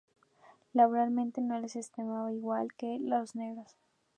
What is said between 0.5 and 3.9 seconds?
Laboralmente no se les estimaba igual que a los negros.